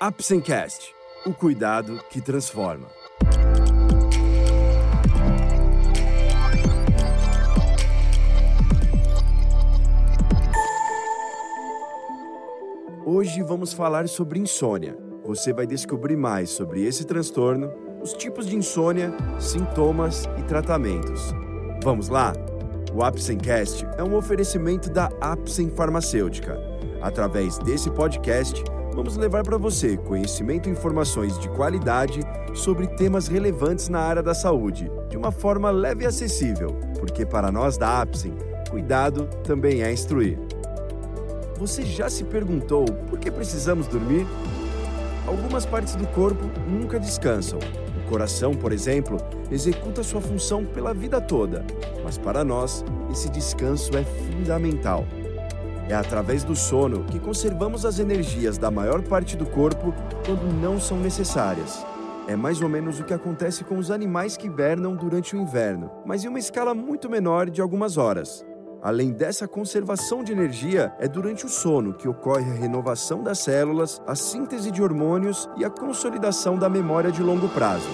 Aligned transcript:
Apsencast, 0.00 0.94
o 1.26 1.34
cuidado 1.34 2.00
que 2.08 2.20
transforma. 2.20 2.86
Hoje 13.04 13.42
vamos 13.42 13.72
falar 13.72 14.08
sobre 14.08 14.38
insônia. 14.38 14.96
Você 15.24 15.52
vai 15.52 15.66
descobrir 15.66 16.16
mais 16.16 16.50
sobre 16.50 16.84
esse 16.84 17.04
transtorno, 17.04 17.68
os 18.00 18.12
tipos 18.12 18.46
de 18.46 18.54
insônia, 18.54 19.12
sintomas 19.40 20.26
e 20.38 20.44
tratamentos. 20.44 21.34
Vamos 21.82 22.08
lá? 22.08 22.32
O 22.94 23.02
Apsencast 23.02 23.84
é 23.96 24.04
um 24.04 24.14
oferecimento 24.14 24.88
da 24.90 25.10
Apsen 25.20 25.70
Farmacêutica. 25.70 26.56
Através 27.02 27.58
desse 27.58 27.90
podcast, 27.90 28.62
vamos 28.98 29.16
levar 29.16 29.44
para 29.44 29.56
você 29.56 29.96
conhecimento 29.96 30.68
e 30.68 30.72
informações 30.72 31.38
de 31.38 31.48
qualidade 31.50 32.20
sobre 32.52 32.84
temas 32.88 33.28
relevantes 33.28 33.88
na 33.88 34.00
área 34.00 34.24
da 34.24 34.34
saúde, 34.34 34.90
de 35.08 35.16
uma 35.16 35.30
forma 35.30 35.70
leve 35.70 36.02
e 36.02 36.06
acessível, 36.08 36.74
porque 36.98 37.24
para 37.24 37.52
nós 37.52 37.78
da 37.78 38.02
Apsen, 38.02 38.34
cuidado 38.68 39.28
também 39.44 39.84
é 39.84 39.92
instruir. 39.92 40.36
Você 41.58 41.82
já 41.82 42.10
se 42.10 42.24
perguntou 42.24 42.86
por 43.08 43.20
que 43.20 43.30
precisamos 43.30 43.86
dormir? 43.86 44.26
Algumas 45.28 45.64
partes 45.64 45.94
do 45.94 46.06
corpo 46.08 46.44
nunca 46.68 46.98
descansam. 46.98 47.60
O 48.04 48.10
coração, 48.10 48.52
por 48.52 48.72
exemplo, 48.72 49.16
executa 49.48 50.02
sua 50.02 50.20
função 50.20 50.64
pela 50.64 50.92
vida 50.92 51.20
toda, 51.20 51.64
mas 52.02 52.18
para 52.18 52.42
nós, 52.42 52.84
esse 53.12 53.30
descanso 53.30 53.96
é 53.96 54.02
fundamental. 54.02 55.06
É 55.88 55.94
através 55.94 56.44
do 56.44 56.54
sono 56.54 57.04
que 57.04 57.18
conservamos 57.18 57.86
as 57.86 57.98
energias 57.98 58.58
da 58.58 58.70
maior 58.70 59.02
parte 59.02 59.36
do 59.36 59.46
corpo 59.46 59.94
quando 60.26 60.52
não 60.60 60.78
são 60.78 60.98
necessárias. 60.98 61.82
É 62.26 62.36
mais 62.36 62.60
ou 62.60 62.68
menos 62.68 63.00
o 63.00 63.04
que 63.04 63.14
acontece 63.14 63.64
com 63.64 63.78
os 63.78 63.90
animais 63.90 64.36
que 64.36 64.48
hibernam 64.48 64.94
durante 64.94 65.34
o 65.34 65.40
inverno, 65.40 65.90
mas 66.04 66.22
em 66.22 66.28
uma 66.28 66.38
escala 66.38 66.74
muito 66.74 67.08
menor 67.08 67.48
de 67.48 67.62
algumas 67.62 67.96
horas. 67.96 68.44
Além 68.82 69.12
dessa 69.12 69.48
conservação 69.48 70.22
de 70.22 70.30
energia, 70.30 70.92
é 70.98 71.08
durante 71.08 71.46
o 71.46 71.48
sono 71.48 71.94
que 71.94 72.06
ocorre 72.06 72.50
a 72.50 72.54
renovação 72.54 73.22
das 73.22 73.38
células, 73.38 74.00
a 74.06 74.14
síntese 74.14 74.70
de 74.70 74.82
hormônios 74.82 75.48
e 75.56 75.64
a 75.64 75.70
consolidação 75.70 76.58
da 76.58 76.68
memória 76.68 77.10
de 77.10 77.22
longo 77.22 77.48
prazo. 77.48 77.88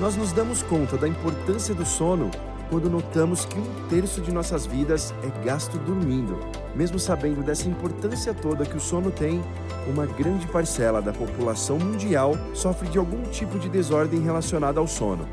Nós 0.00 0.16
nos 0.16 0.32
damos 0.32 0.62
conta 0.62 0.96
da 0.96 1.06
importância 1.06 1.74
do 1.74 1.84
sono 1.84 2.30
quando 2.70 2.90
notamos 2.90 3.44
que 3.44 3.58
um 3.58 3.88
terço 3.88 4.20
de 4.20 4.32
nossas 4.32 4.66
vidas 4.66 5.14
é 5.22 5.44
gasto 5.44 5.78
dormindo. 5.78 6.38
Mesmo 6.74 6.98
sabendo 6.98 7.42
dessa 7.42 7.68
importância 7.68 8.34
toda 8.34 8.64
que 8.64 8.76
o 8.76 8.80
sono 8.80 9.10
tem, 9.10 9.42
uma 9.86 10.06
grande 10.06 10.46
parcela 10.46 11.00
da 11.00 11.12
população 11.12 11.78
mundial 11.78 12.34
sofre 12.52 12.88
de 12.88 12.98
algum 12.98 13.22
tipo 13.24 13.58
de 13.58 13.68
desordem 13.68 14.20
relacionada 14.20 14.80
ao 14.80 14.86
sono. 14.86 15.28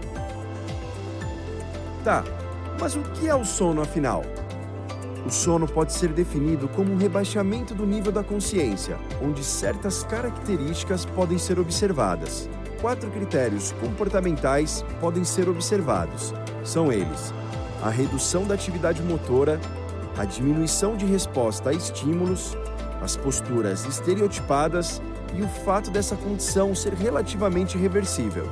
Tá, 2.04 2.24
mas 2.80 2.96
o 2.96 3.02
que 3.02 3.28
é 3.28 3.36
o 3.36 3.46
sono 3.46 3.82
afinal? 3.82 4.24
O 5.26 5.30
sono 5.30 5.68
pode 5.68 5.94
ser 5.94 6.10
definido 6.10 6.68
como 6.68 6.92
um 6.92 6.98
rebaixamento 6.98 7.76
do 7.76 7.86
nível 7.86 8.12
da 8.12 8.24
consciência, 8.24 8.98
onde 9.22 9.44
certas 9.44 10.04
características 10.04 11.06
podem 11.06 11.38
ser 11.38 11.60
observadas. 11.60 12.50
Quatro 12.82 13.12
critérios 13.12 13.72
comportamentais 13.74 14.84
podem 15.00 15.24
ser 15.24 15.48
observados. 15.48 16.34
São 16.64 16.92
eles: 16.92 17.32
a 17.84 17.92
redução 17.92 18.44
da 18.44 18.56
atividade 18.56 19.04
motora, 19.04 19.62
a 20.18 20.26
diminuição 20.26 20.98
de 20.98 21.06
resposta 21.06 21.70
a 21.70 21.74
estímulos, 21.74 22.58
as 23.00 23.16
posturas 23.16 23.86
estereotipadas 23.86 25.00
e 25.36 25.44
o 25.44 25.48
fato 25.48 25.92
dessa 25.92 26.16
condição 26.16 26.74
ser 26.74 26.94
relativamente 26.94 27.78
reversível. 27.78 28.50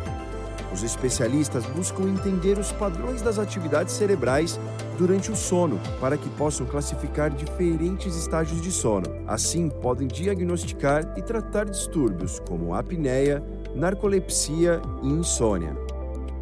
Os 0.72 0.84
especialistas 0.84 1.66
buscam 1.66 2.04
entender 2.04 2.60
os 2.60 2.72
padrões 2.72 3.24
das 3.24 3.40
atividades 3.40 3.96
cerebrais 3.96 4.60
durante 5.00 5.32
o 5.32 5.36
sono 5.36 5.80
para 6.00 6.16
que 6.16 6.30
possam 6.30 6.68
classificar 6.68 7.32
diferentes 7.32 8.16
estágios 8.16 8.62
de 8.62 8.72
sono. 8.72 9.08
Assim, 9.28 9.70
podem 9.70 10.08
diagnosticar 10.08 11.16
e 11.18 11.24
tratar 11.24 11.66
distúrbios 11.66 12.40
como 12.48 12.76
apneia, 12.76 13.44
narcolepsia 13.76 14.82
e 15.02 15.08
insônia. 15.08 15.76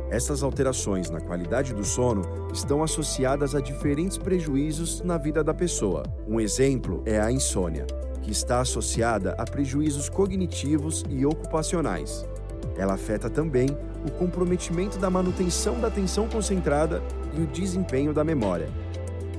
Essas 0.09 0.41
alterações 0.41 1.09
na 1.09 1.19
qualidade 1.19 1.73
do 1.73 1.83
sono 1.83 2.21
estão 2.53 2.81
associadas 2.81 3.53
a 3.53 3.59
diferentes 3.59 4.17
prejuízos 4.17 5.01
na 5.01 5.17
vida 5.17 5.43
da 5.43 5.53
pessoa. 5.53 6.03
Um 6.27 6.39
exemplo 6.39 7.03
é 7.05 7.19
a 7.19 7.29
insônia, 7.29 7.85
que 8.21 8.31
está 8.31 8.61
associada 8.61 9.35
a 9.37 9.43
prejuízos 9.43 10.07
cognitivos 10.07 11.03
e 11.09 11.25
ocupacionais. 11.25 12.25
Ela 12.77 12.93
afeta 12.93 13.29
também 13.29 13.67
o 14.05 14.11
comprometimento 14.11 14.97
da 14.97 15.09
manutenção 15.09 15.79
da 15.79 15.87
atenção 15.87 16.29
concentrada 16.29 17.01
e 17.37 17.41
o 17.41 17.47
desempenho 17.47 18.13
da 18.13 18.23
memória. 18.23 18.69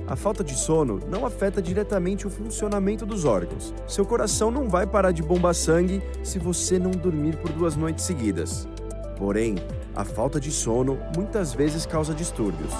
A 0.09 0.15
falta 0.15 0.43
de 0.43 0.55
sono 0.55 0.99
não 1.07 1.23
afeta 1.23 1.61
diretamente 1.61 2.25
o 2.25 2.31
funcionamento 2.31 3.05
dos 3.05 3.25
órgãos. 3.25 3.71
Seu 3.87 4.03
coração 4.03 4.49
não 4.49 4.67
vai 4.67 4.87
parar 4.87 5.11
de 5.11 5.21
bombar 5.21 5.53
sangue 5.53 6.01
se 6.23 6.39
você 6.39 6.79
não 6.79 6.89
dormir 6.89 7.37
por 7.37 7.51
duas 7.51 7.75
noites 7.75 8.05
seguidas. 8.05 8.67
Porém, 9.19 9.53
a 9.95 10.03
falta 10.03 10.39
de 10.39 10.49
sono 10.49 10.97
muitas 11.15 11.53
vezes 11.53 11.85
causa 11.85 12.11
distúrbios. 12.11 12.73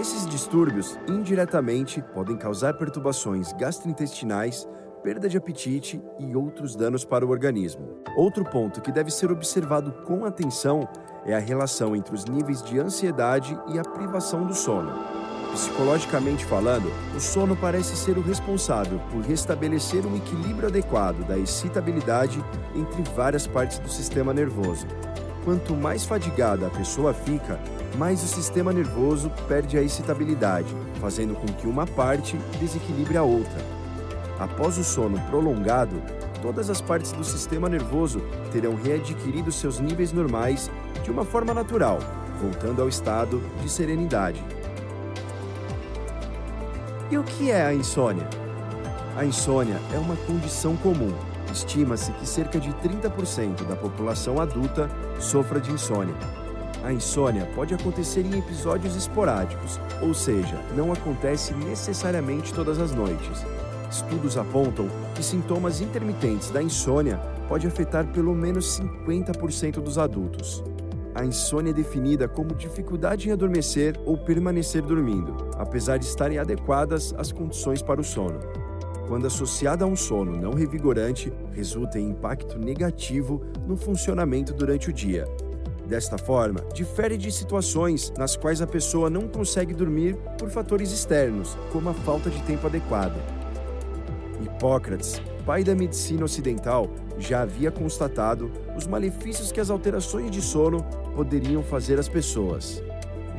Esses 0.00 0.26
distúrbios, 0.26 0.98
indiretamente, 1.08 2.02
podem 2.12 2.36
causar 2.36 2.74
perturbações 2.74 3.52
gastrointestinais, 3.52 4.66
perda 5.00 5.28
de 5.28 5.36
apetite 5.36 6.02
e 6.18 6.34
outros 6.34 6.74
danos 6.74 7.04
para 7.04 7.24
o 7.24 7.30
organismo. 7.30 8.00
Outro 8.16 8.44
ponto 8.44 8.80
que 8.80 8.90
deve 8.90 9.12
ser 9.12 9.30
observado 9.30 9.92
com 10.04 10.24
atenção 10.24 10.88
é 11.24 11.36
a 11.36 11.38
relação 11.38 11.94
entre 11.94 12.16
os 12.16 12.24
níveis 12.24 12.60
de 12.64 12.80
ansiedade 12.80 13.56
e 13.68 13.78
a 13.78 13.82
privação 13.82 14.44
do 14.44 14.54
sono. 14.54 15.23
Psicologicamente 15.54 16.44
falando, 16.44 16.92
o 17.16 17.20
sono 17.20 17.54
parece 17.54 17.96
ser 17.96 18.18
o 18.18 18.20
responsável 18.20 18.98
por 19.12 19.22
restabelecer 19.22 20.04
um 20.04 20.16
equilíbrio 20.16 20.66
adequado 20.66 21.24
da 21.28 21.38
excitabilidade 21.38 22.44
entre 22.74 23.04
várias 23.14 23.46
partes 23.46 23.78
do 23.78 23.88
sistema 23.88 24.34
nervoso. 24.34 24.84
Quanto 25.44 25.76
mais 25.76 26.04
fadigada 26.04 26.66
a 26.66 26.70
pessoa 26.70 27.14
fica, 27.14 27.60
mais 27.96 28.20
o 28.24 28.26
sistema 28.26 28.72
nervoso 28.72 29.30
perde 29.46 29.78
a 29.78 29.82
excitabilidade, 29.82 30.74
fazendo 31.00 31.36
com 31.36 31.46
que 31.46 31.68
uma 31.68 31.86
parte 31.86 32.36
desequilibre 32.58 33.16
a 33.16 33.22
outra. 33.22 33.64
Após 34.40 34.76
o 34.76 34.82
sono 34.82 35.20
prolongado, 35.30 36.02
todas 36.42 36.68
as 36.68 36.80
partes 36.80 37.12
do 37.12 37.22
sistema 37.22 37.68
nervoso 37.68 38.20
terão 38.50 38.74
readquirido 38.74 39.52
seus 39.52 39.78
níveis 39.78 40.12
normais 40.12 40.68
de 41.04 41.12
uma 41.12 41.24
forma 41.24 41.54
natural, 41.54 42.00
voltando 42.40 42.82
ao 42.82 42.88
estado 42.88 43.40
de 43.62 43.68
serenidade. 43.68 44.42
E 47.14 47.16
o 47.16 47.22
que 47.22 47.48
é 47.48 47.64
a 47.64 47.72
insônia? 47.72 48.28
A 49.16 49.24
insônia 49.24 49.80
é 49.94 49.98
uma 49.98 50.16
condição 50.16 50.76
comum. 50.76 51.14
Estima-se 51.52 52.10
que 52.10 52.26
cerca 52.26 52.58
de 52.58 52.72
30% 52.72 53.64
da 53.68 53.76
população 53.76 54.40
adulta 54.40 54.90
sofra 55.20 55.60
de 55.60 55.70
insônia. 55.70 56.12
A 56.82 56.92
insônia 56.92 57.48
pode 57.54 57.72
acontecer 57.72 58.22
em 58.22 58.36
episódios 58.36 58.96
esporádicos, 58.96 59.78
ou 60.02 60.12
seja, 60.12 60.60
não 60.74 60.92
acontece 60.92 61.54
necessariamente 61.54 62.52
todas 62.52 62.80
as 62.80 62.90
noites. 62.90 63.46
Estudos 63.88 64.36
apontam 64.36 64.88
que 65.14 65.22
sintomas 65.22 65.80
intermitentes 65.80 66.50
da 66.50 66.60
insônia 66.60 67.18
pode 67.48 67.64
afetar 67.64 68.04
pelo 68.08 68.34
menos 68.34 68.80
50% 68.80 69.74
dos 69.74 69.98
adultos. 69.98 70.64
A 71.14 71.24
insônia 71.24 71.70
é 71.70 71.72
definida 71.72 72.26
como 72.26 72.56
dificuldade 72.56 73.28
em 73.28 73.32
adormecer 73.32 73.96
ou 74.04 74.18
permanecer 74.18 74.82
dormindo, 74.82 75.48
apesar 75.56 75.96
de 75.96 76.06
estarem 76.06 76.38
adequadas 76.38 77.14
as 77.16 77.30
condições 77.30 77.80
para 77.80 78.00
o 78.00 78.04
sono. 78.04 78.40
Quando 79.06 79.26
associada 79.26 79.84
a 79.84 79.88
um 79.88 79.94
sono 79.94 80.36
não 80.36 80.54
revigorante, 80.54 81.32
resulta 81.52 82.00
em 82.00 82.08
impacto 82.08 82.58
negativo 82.58 83.40
no 83.64 83.76
funcionamento 83.76 84.52
durante 84.52 84.90
o 84.90 84.92
dia. 84.92 85.24
Desta 85.86 86.18
forma, 86.18 86.60
difere 86.72 87.16
de 87.16 87.30
situações 87.30 88.12
nas 88.16 88.36
quais 88.36 88.60
a 88.60 88.66
pessoa 88.66 89.08
não 89.08 89.28
consegue 89.28 89.74
dormir 89.74 90.16
por 90.38 90.50
fatores 90.50 90.90
externos, 90.90 91.56
como 91.70 91.90
a 91.90 91.94
falta 91.94 92.28
de 92.28 92.42
tempo 92.42 92.66
adequado. 92.66 93.20
Hipócrates, 94.42 95.20
pai 95.44 95.62
da 95.62 95.74
medicina 95.74 96.24
ocidental, 96.24 96.88
já 97.18 97.42
havia 97.42 97.70
constatado 97.70 98.50
os 98.76 98.86
malefícios 98.86 99.52
que 99.52 99.60
as 99.60 99.70
alterações 99.70 100.30
de 100.30 100.42
sono 100.42 100.82
poderiam 101.14 101.62
fazer 101.62 101.98
às 101.98 102.08
pessoas. 102.08 102.82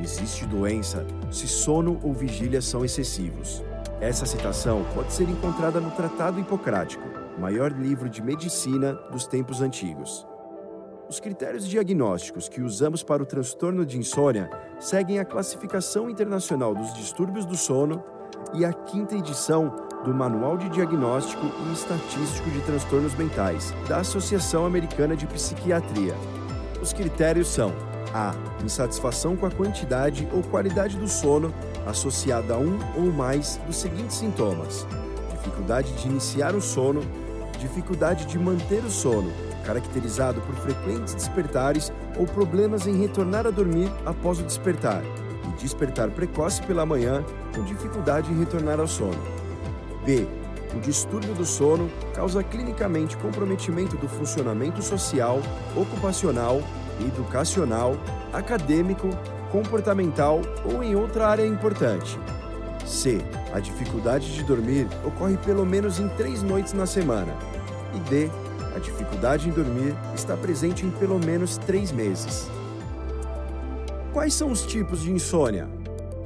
Existe 0.00 0.44
doença 0.46 1.06
se 1.30 1.48
sono 1.48 1.98
ou 2.02 2.12
vigília 2.12 2.60
são 2.60 2.84
excessivos. 2.84 3.62
Essa 4.00 4.26
citação 4.26 4.84
pode 4.94 5.12
ser 5.12 5.28
encontrada 5.28 5.80
no 5.80 5.90
Tratado 5.90 6.38
Hipocrático, 6.38 7.04
maior 7.38 7.72
livro 7.72 8.08
de 8.08 8.22
medicina 8.22 8.92
dos 9.10 9.26
tempos 9.26 9.60
antigos. 9.60 10.26
Os 11.08 11.20
critérios 11.20 11.66
diagnósticos 11.66 12.48
que 12.48 12.60
usamos 12.60 13.02
para 13.02 13.22
o 13.22 13.26
transtorno 13.26 13.86
de 13.86 13.96
insônia 13.96 14.50
seguem 14.80 15.20
a 15.20 15.24
classificação 15.24 16.10
internacional 16.10 16.74
dos 16.74 16.92
distúrbios 16.92 17.46
do 17.46 17.56
sono, 17.56 18.02
e 18.54 18.64
a 18.64 18.72
quinta 18.72 19.14
edição 19.14 19.74
do 20.04 20.14
Manual 20.14 20.56
de 20.56 20.68
Diagnóstico 20.68 21.46
e 21.66 21.72
Estatístico 21.72 22.48
de 22.50 22.60
Transtornos 22.60 23.14
Mentais, 23.14 23.74
da 23.88 23.98
Associação 23.98 24.64
Americana 24.64 25.16
de 25.16 25.26
Psiquiatria. 25.26 26.14
Os 26.80 26.92
critérios 26.92 27.48
são: 27.48 27.72
A. 28.14 28.34
Insatisfação 28.64 29.36
com 29.36 29.46
a 29.46 29.50
quantidade 29.50 30.28
ou 30.32 30.42
qualidade 30.42 30.96
do 30.96 31.08
sono 31.08 31.52
associada 31.86 32.54
a 32.54 32.58
um 32.58 32.78
ou 32.96 33.12
mais 33.12 33.60
dos 33.66 33.76
seguintes 33.76 34.16
sintomas: 34.16 34.86
dificuldade 35.30 35.92
de 35.94 36.08
iniciar 36.08 36.54
o 36.54 36.60
sono, 36.60 37.00
dificuldade 37.58 38.26
de 38.26 38.38
manter 38.38 38.84
o 38.84 38.90
sono, 38.90 39.32
caracterizado 39.64 40.40
por 40.42 40.54
frequentes 40.54 41.14
despertares 41.14 41.92
ou 42.16 42.26
problemas 42.26 42.86
em 42.86 43.00
retornar 43.00 43.46
a 43.46 43.50
dormir 43.50 43.90
após 44.04 44.38
o 44.38 44.44
despertar, 44.44 45.02
despertar 45.56 46.10
precoce 46.10 46.62
pela 46.62 46.86
manhã 46.86 47.24
com 47.54 47.64
dificuldade 47.64 48.30
em 48.30 48.38
retornar 48.38 48.78
ao 48.78 48.86
sono. 48.86 49.18
B. 50.04 50.26
O 50.74 50.80
distúrbio 50.80 51.34
do 51.34 51.44
sono 51.44 51.90
causa 52.14 52.42
clinicamente 52.42 53.16
comprometimento 53.16 53.96
do 53.96 54.08
funcionamento 54.08 54.82
social, 54.82 55.40
ocupacional, 55.74 56.62
educacional, 57.00 57.96
acadêmico, 58.32 59.08
comportamental 59.50 60.40
ou 60.64 60.82
em 60.82 60.94
outra 60.94 61.28
área 61.28 61.46
importante. 61.46 62.18
C. 62.84 63.18
A 63.52 63.58
dificuldade 63.58 64.32
de 64.32 64.44
dormir 64.44 64.86
ocorre 65.04 65.36
pelo 65.38 65.64
menos 65.64 65.98
em 65.98 66.08
três 66.10 66.42
noites 66.42 66.72
na 66.72 66.86
semana. 66.86 67.34
E 67.94 67.98
D. 68.10 68.30
A 68.74 68.78
dificuldade 68.78 69.48
em 69.48 69.52
dormir 69.52 69.94
está 70.14 70.36
presente 70.36 70.84
em 70.84 70.90
pelo 70.90 71.18
menos 71.18 71.56
três 71.56 71.90
meses. 71.90 72.50
Quais 74.16 74.32
são 74.32 74.50
os 74.50 74.64
tipos 74.64 75.02
de 75.02 75.12
insônia? 75.12 75.68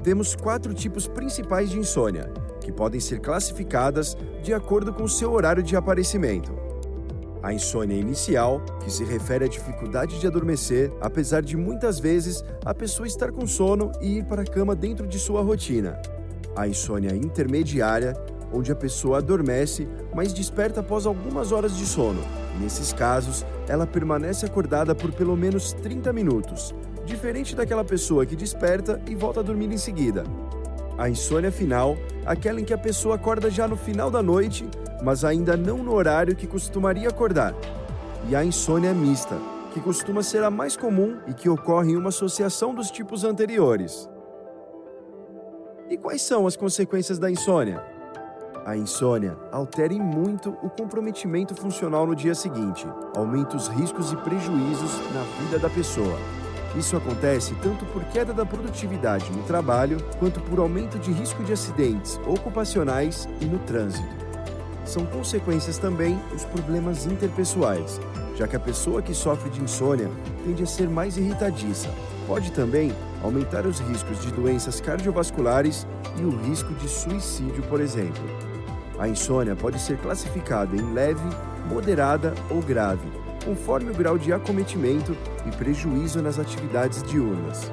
Temos 0.05 0.37
quatro 0.37 0.73
tipos 0.73 1.09
principais 1.09 1.71
de 1.71 1.77
insônia, 1.77 2.33
que 2.61 2.71
podem 2.71 3.01
ser 3.01 3.19
classificadas 3.19 4.17
de 4.45 4.55
acordo 4.55 4.93
com 4.93 5.09
seu 5.09 5.33
horário 5.33 5.61
de 5.61 5.75
aparecimento. 5.75 6.53
A 7.43 7.53
insônia 7.53 7.97
inicial, 7.97 8.61
que 8.85 8.93
se 8.93 9.03
refere 9.03 9.47
à 9.47 9.49
dificuldade 9.49 10.21
de 10.21 10.27
adormecer, 10.29 10.93
apesar 11.01 11.43
de 11.43 11.57
muitas 11.57 11.99
vezes 11.99 12.45
a 12.65 12.73
pessoa 12.73 13.09
estar 13.09 13.33
com 13.33 13.45
sono 13.45 13.91
e 14.01 14.19
ir 14.19 14.25
para 14.25 14.43
a 14.43 14.47
cama 14.47 14.77
dentro 14.77 15.05
de 15.05 15.19
sua 15.19 15.43
rotina. 15.43 16.01
A 16.55 16.69
insônia 16.69 17.17
intermediária, 17.17 18.15
onde 18.53 18.71
a 18.71 18.77
pessoa 18.77 19.19
adormece, 19.19 19.89
mas 20.15 20.33
desperta 20.33 20.79
após 20.79 21.07
algumas 21.07 21.51
horas 21.51 21.77
de 21.77 21.85
sono. 21.85 22.21
Nesses 22.61 22.93
casos, 22.93 23.45
ela 23.69 23.85
permanece 23.85 24.47
acordada 24.47 24.95
por 24.95 25.11
pelo 25.11 25.37
menos 25.37 25.73
30 25.73 26.13
minutos, 26.13 26.73
diferente 27.11 27.55
daquela 27.55 27.85
pessoa 27.85 28.25
que 28.25 28.37
desperta 28.37 29.01
e 29.09 29.15
volta 29.15 29.41
a 29.41 29.43
dormir 29.43 29.71
em 29.73 29.77
seguida. 29.77 30.25
A 30.97 31.09
insônia 31.09 31.51
final, 31.51 31.97
aquela 32.25 32.61
em 32.61 32.65
que 32.65 32.75
a 32.75 32.79
pessoa 32.79 33.17
acorda 33.17 33.51
já 33.51 33.67
no 33.67 33.77
final 33.77 34.11
da 34.11 34.23
noite, 34.23 34.69
mas 35.03 35.25
ainda 35.25 35.57
não 35.57 35.79
no 35.79 35.95
horário 35.95 36.37
que 36.37 36.47
costumaria 36.47 37.09
acordar. 37.09 37.55
E 38.29 38.37
a 38.37 38.45
insônia 38.45 38.93
mista, 38.93 39.37
que 39.73 39.81
costuma 39.81 40.23
ser 40.23 40.43
a 40.45 40.51
mais 40.51 40.77
comum 40.77 41.19
e 41.27 41.35
que 41.35 41.49
ocorre 41.49 41.93
em 41.93 41.97
uma 41.97 42.11
associação 42.11 42.75
dos 42.75 42.91
tipos 42.91 43.25
anteriores. 43.25 44.09
E 45.89 45.97
quais 45.97 46.23
são 46.23 46.47
as 46.47 46.57
consequências 46.57 47.19
da 47.19 47.31
insônia? 47.31 47.83
A 48.65 48.77
insônia 48.77 49.37
altera 49.51 49.95
em 49.95 50.01
muito 50.01 50.51
o 50.63 50.69
comprometimento 50.69 51.55
funcional 51.55 52.07
no 52.07 52.15
dia 52.15 52.35
seguinte, 52.35 52.87
aumenta 53.17 53.57
os 53.57 53.69
riscos 53.69 54.13
e 54.13 54.17
prejuízos 54.17 54.93
na 55.15 55.23
vida 55.41 55.59
da 55.59 55.71
pessoa. 55.71 56.40
Isso 56.77 56.97
acontece 56.97 57.55
tanto 57.57 57.85
por 57.87 58.05
queda 58.05 58.33
da 58.33 58.47
produtividade 58.47 59.31
no 59.33 59.43
trabalho, 59.43 59.99
quanto 60.19 60.41
por 60.41 60.61
aumento 60.61 60.99
de 60.99 61.11
risco 61.11 61.43
de 61.43 61.53
acidentes 61.53 62.21
ocupacionais 62.27 63.29
e 63.41 63.45
no 63.45 63.59
trânsito. 63.61 64.09
São 64.85 65.05
consequências 65.05 65.79
também 65.79 66.19
os 66.35 66.45
problemas 66.45 67.07
interpessoais, 67.07 68.01
já 68.37 68.47
que 68.47 68.57
a 68.57 68.61
pessoa 68.61 69.03
que 69.03 69.15
sofre 69.15 69.51
de 69.51 69.61
insônia 69.61 70.11
tende 70.45 70.63
a 70.63 70.67
ser 70.67 70.89
mais 70.89 71.17
irritadiça. 71.17 71.89
Pode 72.27 72.53
também 72.53 72.93
aumentar 73.23 73.67
os 73.67 73.81
riscos 73.81 74.21
de 74.21 74.31
doenças 74.31 74.81
cardiovasculares 74.81 75.87
e 76.19 76.23
o 76.23 76.31
risco 76.31 76.73
de 76.75 76.89
suicídio, 76.89 77.63
por 77.65 77.81
exemplo. 77.81 78.23
A 78.99 79.09
insônia 79.09 79.57
pode 79.57 79.81
ser 79.81 79.99
classificada 79.99 80.77
em 80.77 80.93
leve, 80.93 81.29
moderada 81.69 82.35
ou 82.51 82.61
grave, 82.61 83.09
conforme 83.45 83.91
o 83.91 83.95
grau 83.95 84.19
de 84.19 84.33
acometimento 84.33 85.17
e 85.47 85.51
prejuízo 85.57 86.23
nas 86.23 86.39
atividades 86.39 87.03
diurnas. 87.03 87.71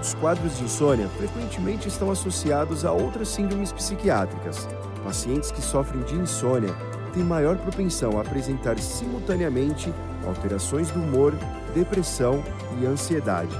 Os 0.00 0.14
quadros 0.14 0.56
de 0.56 0.64
insônia 0.64 1.08
frequentemente 1.08 1.88
estão 1.88 2.10
associados 2.10 2.84
a 2.84 2.92
outras 2.92 3.28
síndromes 3.28 3.72
psiquiátricas. 3.72 4.68
Pacientes 5.02 5.50
que 5.50 5.60
sofrem 5.60 6.02
de 6.02 6.14
insônia 6.14 6.74
têm 7.12 7.24
maior 7.24 7.56
propensão 7.56 8.18
a 8.18 8.22
apresentar 8.22 8.78
simultaneamente 8.78 9.92
alterações 10.26 10.90
do 10.90 11.00
humor, 11.00 11.34
depressão 11.74 12.42
e 12.80 12.86
ansiedade. 12.86 13.54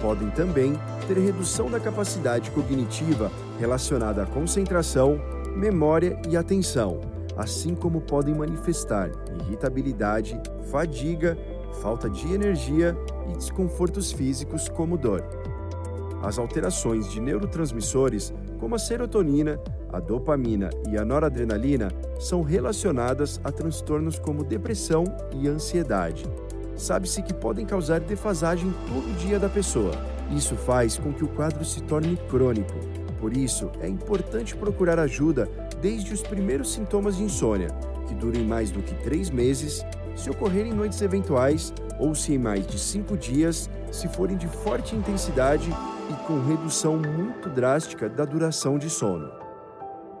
Podem 0.00 0.30
também 0.30 0.74
ter 1.08 1.18
redução 1.18 1.68
da 1.70 1.80
capacidade 1.80 2.50
cognitiva 2.52 3.30
relacionada 3.58 4.22
à 4.22 4.26
concentração, 4.26 5.20
memória 5.56 6.18
e 6.28 6.36
atenção, 6.36 7.00
assim 7.40 7.74
como 7.74 8.02
podem 8.02 8.34
manifestar 8.34 9.10
irritabilidade, 9.40 10.38
fadiga, 10.70 11.38
falta 11.80 12.08
de 12.08 12.32
energia 12.32 12.94
e 13.30 13.32
desconfortos 13.32 14.12
físicos 14.12 14.68
como 14.68 14.98
dor. 14.98 15.24
As 16.22 16.38
alterações 16.38 17.10
de 17.10 17.18
neurotransmissores, 17.18 18.34
como 18.58 18.74
a 18.74 18.78
serotonina, 18.78 19.58
a 19.90 19.98
dopamina 19.98 20.68
e 20.90 20.98
a 20.98 21.04
noradrenalina, 21.04 21.88
são 22.18 22.42
relacionadas 22.42 23.40
a 23.42 23.50
transtornos 23.50 24.18
como 24.18 24.44
depressão 24.44 25.04
e 25.32 25.48
ansiedade. 25.48 26.26
Sabe-se 26.76 27.22
que 27.22 27.32
podem 27.32 27.64
causar 27.64 28.00
defasagem 28.00 28.70
todo 28.86 29.16
dia 29.18 29.38
da 29.38 29.48
pessoa. 29.48 29.92
Isso 30.36 30.54
faz 30.56 30.98
com 30.98 31.10
que 31.12 31.24
o 31.24 31.28
quadro 31.28 31.64
se 31.64 31.82
torne 31.82 32.18
crônico. 32.28 32.74
Por 33.18 33.34
isso, 33.34 33.70
é 33.80 33.88
importante 33.88 34.56
procurar 34.56 34.98
ajuda 34.98 35.48
desde 35.80 36.12
os 36.12 36.22
primeiros 36.22 36.72
sintomas 36.72 37.16
de 37.16 37.22
insônia, 37.22 37.68
que 38.06 38.14
durem 38.14 38.44
mais 38.44 38.70
do 38.70 38.82
que 38.82 38.94
três 39.02 39.30
meses, 39.30 39.84
se 40.16 40.30
ocorrerem 40.30 40.72
noites 40.72 41.00
eventuais 41.00 41.72
ou 41.98 42.14
se 42.14 42.34
em 42.34 42.38
mais 42.38 42.66
de 42.66 42.78
cinco 42.78 43.16
dias, 43.16 43.70
se 43.90 44.08
forem 44.08 44.36
de 44.36 44.46
forte 44.46 44.94
intensidade 44.94 45.70
e 46.10 46.26
com 46.26 46.40
redução 46.40 46.96
muito 46.96 47.48
drástica 47.48 48.08
da 48.08 48.24
duração 48.24 48.78
de 48.78 48.90
sono. 48.90 49.30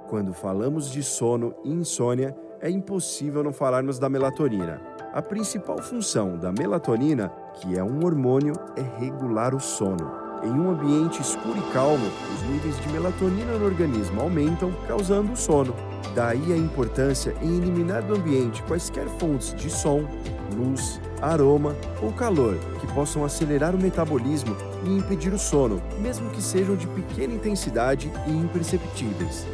Quando 0.08 0.32
falamos 0.32 0.90
de 0.90 1.02
sono 1.02 1.54
e 1.64 1.70
insônia, 1.70 2.36
é 2.60 2.68
impossível 2.68 3.42
não 3.42 3.52
falarmos 3.52 3.98
da 3.98 4.08
melatonina. 4.08 4.80
A 5.12 5.22
principal 5.22 5.78
função 5.78 6.36
da 6.36 6.52
melatonina, 6.52 7.32
que 7.54 7.76
é 7.78 7.82
um 7.82 8.04
hormônio, 8.04 8.54
é 8.76 8.98
regular 8.98 9.54
o 9.54 9.60
sono. 9.60 10.19
Em 10.42 10.50
um 10.50 10.70
ambiente 10.70 11.20
escuro 11.20 11.58
e 11.58 11.72
calmo, 11.72 12.06
os 12.34 12.42
níveis 12.48 12.80
de 12.80 12.88
melatonina 12.88 13.58
no 13.58 13.66
organismo 13.66 14.22
aumentam, 14.22 14.72
causando 14.88 15.36
sono. 15.36 15.74
Daí 16.14 16.52
a 16.52 16.56
importância 16.56 17.34
em 17.42 17.58
eliminar 17.58 18.02
do 18.02 18.14
ambiente 18.14 18.62
quaisquer 18.62 19.06
fontes 19.18 19.54
de 19.54 19.68
som, 19.68 20.04
luz, 20.56 20.98
aroma 21.20 21.76
ou 22.02 22.10
calor 22.12 22.56
que 22.80 22.86
possam 22.94 23.22
acelerar 23.22 23.74
o 23.74 23.78
metabolismo 23.78 24.56
e 24.84 24.96
impedir 24.96 25.32
o 25.32 25.38
sono, 25.38 25.82
mesmo 26.00 26.30
que 26.30 26.42
sejam 26.42 26.74
de 26.74 26.86
pequena 26.86 27.34
intensidade 27.34 28.10
e 28.26 28.30
imperceptíveis. 28.30 29.46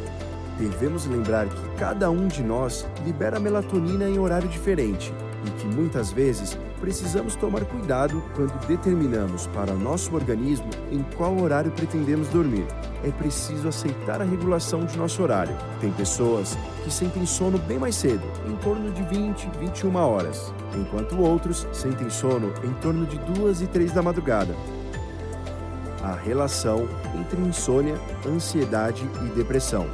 Devemos 0.57 1.05
lembrar 1.05 1.47
que 1.47 1.69
cada 1.77 2.09
um 2.09 2.27
de 2.27 2.41
nós 2.41 2.87
libera 3.05 3.39
melatonina 3.39 4.09
em 4.09 4.17
horário 4.17 4.47
diferente 4.47 5.13
e 5.45 5.51
que 5.51 5.67
muitas 5.67 6.11
vezes 6.11 6.57
precisamos 6.79 7.35
tomar 7.35 7.65
cuidado 7.65 8.23
quando 8.35 8.57
determinamos 8.67 9.47
para 9.47 9.73
nosso 9.73 10.13
organismo 10.15 10.69
em 10.91 11.03
qual 11.15 11.37
horário 11.39 11.71
pretendemos 11.71 12.27
dormir. 12.29 12.65
É 13.03 13.11
preciso 13.11 13.67
aceitar 13.67 14.21
a 14.21 14.25
regulação 14.25 14.85
de 14.85 14.97
nosso 14.97 15.21
horário. 15.21 15.55
Tem 15.79 15.91
pessoas 15.91 16.57
que 16.83 16.91
sentem 16.91 17.25
sono 17.25 17.57
bem 17.57 17.77
mais 17.77 17.95
cedo, 17.95 18.23
em 18.47 18.55
torno 18.57 18.91
de 18.91 19.03
20, 19.03 19.49
21 19.59 19.95
horas, 19.95 20.53
enquanto 20.75 21.19
outros 21.19 21.67
sentem 21.71 22.09
sono 22.09 22.53
em 22.63 22.73
torno 22.81 23.05
de 23.05 23.17
2 23.19 23.61
e 23.61 23.67
3 23.67 23.91
da 23.91 24.01
madrugada. 24.01 24.55
A 26.03 26.13
relação 26.13 26.87
entre 27.19 27.41
insônia, 27.41 27.95
ansiedade 28.25 29.07
e 29.25 29.29
depressão. 29.29 29.85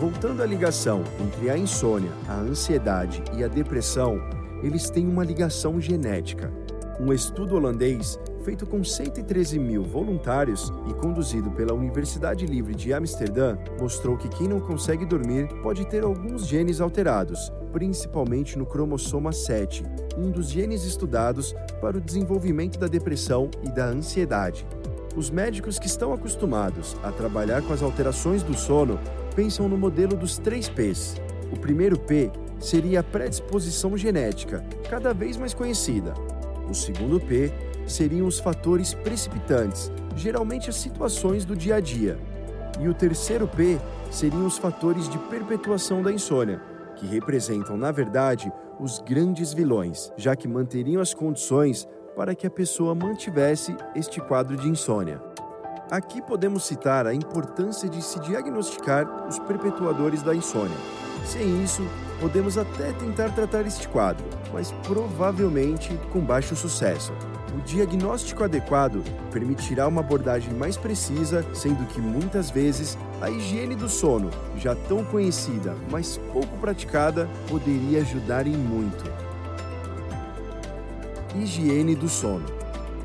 Voltando 0.00 0.42
à 0.42 0.46
ligação 0.46 1.02
entre 1.20 1.50
a 1.50 1.56
insônia, 1.56 2.10
a 2.28 2.34
ansiedade 2.34 3.22
e 3.34 3.42
a 3.42 3.48
depressão, 3.48 4.20
eles 4.62 4.90
têm 4.90 5.06
uma 5.06 5.24
ligação 5.24 5.80
genética. 5.80 6.52
Um 6.98 7.12
estudo 7.12 7.56
holandês 7.56 8.18
feito 8.42 8.64
com 8.64 8.82
113 8.82 9.58
mil 9.58 9.82
voluntários 9.82 10.72
e 10.88 10.94
conduzido 10.94 11.50
pela 11.50 11.74
Universidade 11.74 12.46
Livre 12.46 12.74
de 12.74 12.92
Amsterdã 12.92 13.58
mostrou 13.80 14.16
que 14.16 14.28
quem 14.28 14.46
não 14.46 14.60
consegue 14.60 15.04
dormir 15.04 15.48
pode 15.62 15.84
ter 15.86 16.04
alguns 16.04 16.46
genes 16.46 16.80
alterados, 16.80 17.52
principalmente 17.72 18.56
no 18.56 18.64
cromossoma 18.64 19.32
7, 19.32 19.84
um 20.16 20.30
dos 20.30 20.48
genes 20.48 20.84
estudados 20.84 21.54
para 21.80 21.98
o 21.98 22.00
desenvolvimento 22.00 22.78
da 22.78 22.86
depressão 22.86 23.50
e 23.62 23.68
da 23.68 23.86
ansiedade. 23.86 24.64
Os 25.16 25.28
médicos 25.28 25.78
que 25.78 25.86
estão 25.86 26.12
acostumados 26.12 26.96
a 27.02 27.10
trabalhar 27.10 27.62
com 27.62 27.72
as 27.72 27.82
alterações 27.82 28.42
do 28.42 28.54
sono 28.54 28.98
pensam 29.34 29.68
no 29.68 29.76
modelo 29.76 30.16
dos 30.16 30.38
três 30.38 30.68
P's. 30.68 31.16
O 31.52 31.58
primeiro 31.58 31.98
P 31.98 32.30
seria 32.58 33.00
a 33.00 33.04
predisposição 33.04 33.96
genética, 33.96 34.64
cada 34.88 35.12
vez 35.12 35.36
mais 35.36 35.54
conhecida. 35.54 36.14
O 36.68 36.74
segundo 36.74 37.20
P 37.20 37.52
seriam 37.86 38.26
os 38.26 38.38
fatores 38.38 38.94
precipitantes, 38.94 39.90
geralmente 40.16 40.68
as 40.68 40.76
situações 40.76 41.44
do 41.44 41.54
dia 41.54 41.76
a 41.76 41.80
dia. 41.80 42.18
E 42.80 42.88
o 42.88 42.94
terceiro 42.94 43.46
P 43.46 43.78
seriam 44.10 44.46
os 44.46 44.58
fatores 44.58 45.08
de 45.08 45.18
perpetuação 45.18 46.02
da 46.02 46.12
insônia, 46.12 46.60
que 46.96 47.06
representam, 47.06 47.76
na 47.76 47.92
verdade, 47.92 48.52
os 48.80 48.98
grandes 48.98 49.52
vilões, 49.52 50.12
já 50.16 50.34
que 50.34 50.48
manteriam 50.48 51.00
as 51.00 51.14
condições 51.14 51.86
para 52.16 52.34
que 52.34 52.46
a 52.46 52.50
pessoa 52.50 52.94
mantivesse 52.94 53.76
este 53.94 54.20
quadro 54.20 54.56
de 54.56 54.68
insônia. 54.68 55.20
Aqui 55.90 56.20
podemos 56.20 56.64
citar 56.64 57.06
a 57.06 57.14
importância 57.14 57.88
de 57.88 58.02
se 58.02 58.18
diagnosticar 58.20 59.28
os 59.28 59.38
perpetuadores 59.38 60.22
da 60.22 60.34
insônia. 60.34 60.76
Sem 61.24 61.62
isso, 61.62 61.82
podemos 62.20 62.56
até 62.56 62.92
tentar 62.92 63.30
tratar 63.30 63.66
este 63.66 63.88
quadro, 63.88 64.24
mas 64.52 64.72
provavelmente 64.86 65.98
com 66.12 66.20
baixo 66.20 66.56
sucesso. 66.56 67.12
O 67.56 67.60
diagnóstico 67.62 68.44
adequado 68.44 69.02
permitirá 69.30 69.88
uma 69.88 70.00
abordagem 70.00 70.52
mais 70.52 70.76
precisa, 70.76 71.44
sendo 71.54 71.86
que 71.86 72.00
muitas 72.00 72.50
vezes 72.50 72.98
a 73.20 73.30
higiene 73.30 73.74
do 73.74 73.88
sono, 73.88 74.30
já 74.58 74.74
tão 74.74 75.04
conhecida, 75.04 75.74
mas 75.90 76.20
pouco 76.32 76.56
praticada, 76.58 77.28
poderia 77.48 78.00
ajudar 78.00 78.46
em 78.46 78.56
muito. 78.56 79.04
Higiene 81.34 81.94
do 81.94 82.08
sono. 82.08 82.44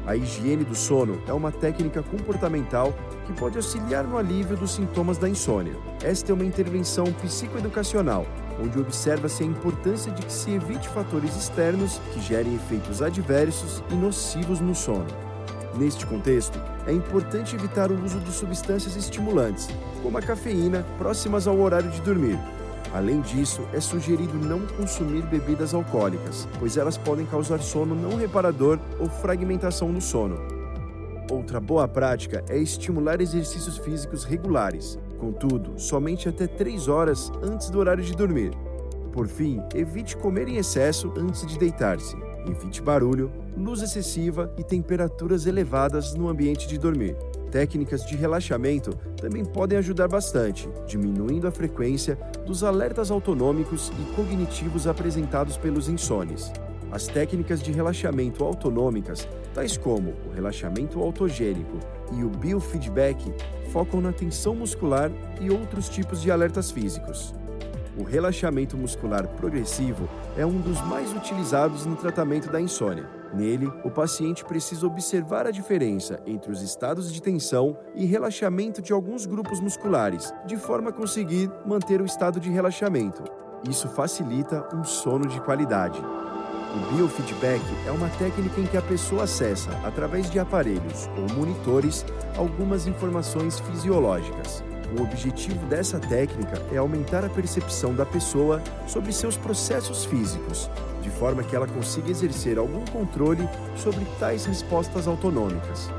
A 0.06 0.16
higiene 0.16 0.66
do 0.66 0.76
sono 0.76 1.22
é 1.28 1.34
uma 1.34 1.52
técnica 1.52 2.02
comportamental 2.02 2.94
que 3.26 3.34
pode 3.34 3.56
auxiliar 3.56 4.04
no 4.04 4.18
alívio 4.18 4.58
dos 4.58 4.72
sintomas 4.72 5.18
da 5.18 5.30
insônia. 5.30 5.76
Esta 6.04 6.32
é 6.32 6.34
uma 6.34 6.44
intervenção 6.44 7.06
psicoeducacional 7.22 8.26
onde 8.62 8.80
observa-se 8.80 9.44
a 9.44 9.46
importância 9.46 10.12
de 10.12 10.26
que 10.26 10.32
se 10.32 10.52
evite 10.52 10.88
fatores 10.90 11.36
externos 11.36 12.00
que 12.14 12.22
gerem 12.22 12.56
efeitos 12.56 13.02
adversos 13.02 13.84
e 13.90 13.96
nocivos 13.96 14.60
no 14.60 14.76
sono. 14.76 15.08
Neste 15.76 16.06
contexto, 16.06 16.60
é 16.86 16.92
importante 16.92 17.56
evitar 17.56 17.92
o 17.92 18.04
uso 18.04 18.20
de 18.20 18.32
substâncias 18.32 18.96
estimulantes, 18.96 19.70
como 20.04 20.18
a 20.18 20.22
cafeína, 20.22 20.86
próximas 20.98 21.48
ao 21.48 21.60
horário 21.60 21.90
de 21.90 22.02
dormir. 22.02 22.38
Além 22.94 23.22
disso, 23.22 23.62
é 23.72 23.80
sugerido 23.80 24.34
não 24.34 24.60
consumir 24.68 25.22
bebidas 25.24 25.74
alcoólicas, 25.74 26.48
pois 26.60 26.76
elas 26.76 26.98
podem 26.98 27.26
causar 27.26 27.60
sono 27.60 27.96
não 27.96 28.18
reparador 28.18 28.78
ou 29.00 29.08
fragmentação 29.08 29.90
no 29.90 30.02
sono. 30.02 30.38
Outra 31.32 31.62
boa 31.62 31.88
prática 31.88 32.44
é 32.50 32.58
estimular 32.58 33.22
exercícios 33.22 33.78
físicos 33.78 34.26
regulares, 34.26 35.00
contudo, 35.22 35.80
somente 35.80 36.28
até 36.28 36.48
3 36.48 36.88
horas 36.88 37.32
antes 37.44 37.70
do 37.70 37.78
horário 37.78 38.04
de 38.04 38.16
dormir. 38.16 38.52
Por 39.14 39.28
fim, 39.28 39.62
evite 39.76 40.18
comer 40.18 40.48
em 40.48 40.58
excesso 40.58 41.14
antes 41.16 41.46
de 41.46 41.60
deitar-se. 41.60 42.18
Evite 42.48 42.82
barulho, 42.82 43.32
luz 43.56 43.84
excessiva 43.84 44.52
e 44.58 44.64
temperaturas 44.64 45.46
elevadas 45.46 46.16
no 46.16 46.28
ambiente 46.28 46.68
de 46.68 46.80
dormir. 46.80 47.16
Técnicas 47.52 48.04
de 48.04 48.16
relaxamento 48.16 48.96
também 49.22 49.46
podem 49.46 49.78
ajudar 49.78 50.08
bastante, 50.08 50.68
diminuindo 50.88 51.48
a 51.48 51.52
frequência 51.52 52.18
dos 52.48 52.64
alertas 52.64 53.12
autonômicos 53.12 53.92
e 54.00 54.16
cognitivos 54.16 54.88
apresentados 54.88 55.56
pelos 55.56 55.88
insones. 55.88 56.52
As 56.92 57.08
técnicas 57.08 57.62
de 57.62 57.72
relaxamento 57.72 58.44
autonômicas, 58.44 59.28
tais 59.54 59.78
como 59.78 60.14
o 60.28 60.34
relaxamento 60.34 61.00
autogênico 61.00 61.78
e 62.14 62.24
o 62.24 62.30
biofeedback, 62.30 63.32
focam 63.72 64.02
na 64.02 64.12
tensão 64.12 64.54
muscular 64.54 65.10
e 65.40 65.50
outros 65.50 65.88
tipos 65.88 66.22
de 66.22 66.30
alertas 66.30 66.72
físicos. 66.72 67.34
O 67.98 68.04
relaxamento 68.04 68.78
muscular 68.78 69.28
progressivo 69.28 70.08
é 70.38 70.46
um 70.46 70.60
dos 70.60 70.82
mais 70.82 71.14
utilizados 71.14 71.86
no 71.86 71.96
tratamento 71.96 72.50
da 72.50 72.60
insônia. 72.60 73.08
Nele, 73.34 73.72
o 73.84 73.90
paciente 73.90 74.44
precisa 74.44 74.86
observar 74.86 75.48
a 75.48 75.52
diferença 75.52 76.22
entre 76.26 76.52
os 76.52 76.62
estados 76.62 77.12
de 77.14 77.22
tensão 77.22 77.78
e 77.96 78.06
relaxamento 78.06 78.82
de 78.82 78.92
alguns 78.92 79.26
grupos 79.26 79.60
musculares, 79.62 80.34
de 80.46 80.58
forma 80.58 80.90
a 80.90 80.94
conseguir 80.94 81.50
manter 81.66 82.02
o 82.02 82.06
estado 82.06 82.40
de 82.40 82.50
relaxamento. 82.50 83.24
Isso 83.70 83.88
facilita 83.90 84.68
um 84.76 84.84
sono 84.84 85.28
de 85.28 85.40
qualidade. 85.42 86.02
O 86.74 86.96
biofeedback 86.96 87.62
é 87.86 87.92
uma 87.92 88.08
técnica 88.12 88.62
em 88.62 88.66
que 88.66 88.78
a 88.78 88.82
pessoa 88.82 89.24
acessa, 89.24 89.72
através 89.84 90.32
de 90.32 90.40
aparelhos 90.40 91.10
ou 91.18 91.36
monitores, 91.36 92.06
algumas 92.38 92.88
informações 92.88 93.60
fisiológicas. 93.60 94.64
O 94.98 95.04
objetivo 95.04 95.66
dessa 95.66 96.00
técnica 96.00 96.62
é 96.72 96.78
aumentar 96.78 97.26
a 97.26 97.30
percepção 97.30 97.94
da 97.94 98.06
pessoa 98.06 98.62
sobre 98.88 99.12
seus 99.12 99.36
processos 99.36 100.06
físicos, 100.06 100.70
de 101.02 101.10
forma 101.10 101.44
que 101.44 101.58
ela 101.58 101.68
consiga 101.68 102.10
exercer 102.10 102.58
algum 102.58 102.86
controle 102.86 103.48
sobre 103.76 104.06
tais 104.18 104.46
respostas 104.46 105.10
autonômicas. 105.10 105.90